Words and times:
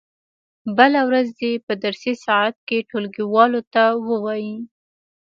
بله 0.77 1.01
ورځ 1.09 1.27
دې 1.39 1.51
په 1.65 1.73
درسي 1.83 2.13
ساعت 2.25 2.55
کې 2.67 2.87
ټولګیوالو 2.89 3.61
ته 3.73 3.83
و 4.05 4.09
وایي. 4.23 4.57